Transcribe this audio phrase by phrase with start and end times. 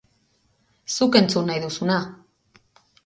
[0.95, 1.99] Zuk entzun nahi duzuna!